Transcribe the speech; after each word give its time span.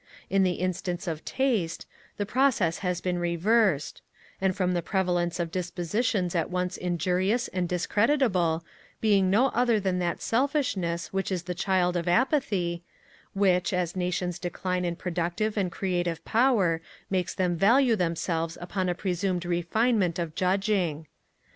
In 0.31 0.41
the 0.41 0.53
instance 0.53 1.05
of 1.07 1.23
Taste, 1.25 1.85
the 2.17 2.25
process 2.25 2.79
has 2.79 3.01
been 3.01 3.19
reversed; 3.19 4.01
and 4.41 4.55
from 4.57 4.73
the 4.73 4.81
prevalence 4.81 5.39
of 5.39 5.51
dispositions 5.51 6.33
at 6.33 6.49
once 6.49 6.75
injurious 6.75 7.49
and 7.49 7.69
discreditable, 7.69 8.65
being 8.99 9.29
no 9.29 9.49
other 9.49 9.79
than 9.79 9.99
that 9.99 10.19
selfishness 10.19 11.13
which 11.13 11.31
is 11.31 11.43
the 11.43 11.53
child 11.53 11.95
of 11.95 12.07
apathy, 12.07 12.81
which, 13.33 13.73
as 13.73 13.95
Nations 13.95 14.39
decline 14.39 14.85
in 14.85 14.95
productive 14.95 15.55
and 15.55 15.71
creative 15.71 16.25
power, 16.25 16.81
makes 17.11 17.35
them 17.35 17.55
value 17.55 17.95
themselves 17.95 18.57
upon 18.59 18.89
a 18.89 18.95
presumed 18.95 19.45
refinement 19.45 20.17
of 20.17 20.33
judging. 20.33 21.05